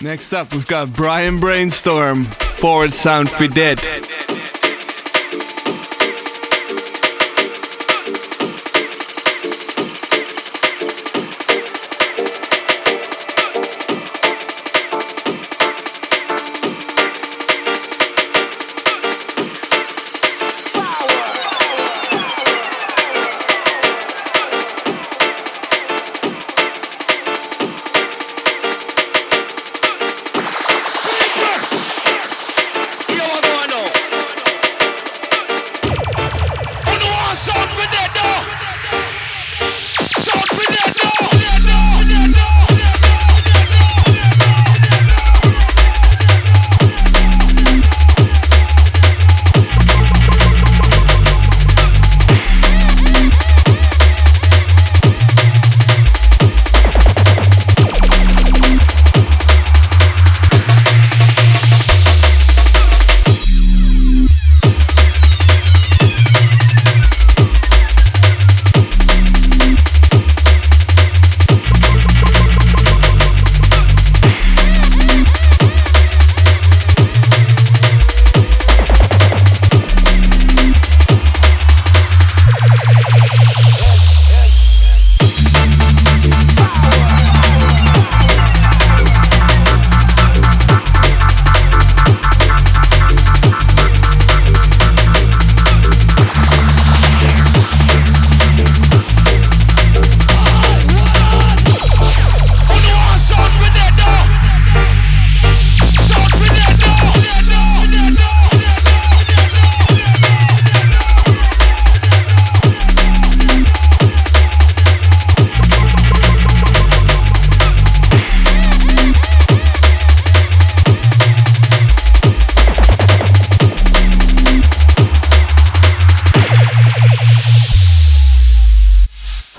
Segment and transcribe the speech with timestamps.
[0.00, 3.78] Next up, we've got Brian Brainstorm, Forward Sound for Dead.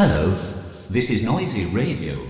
[0.01, 0.29] Hello,
[0.89, 2.25] this is Noisy Radio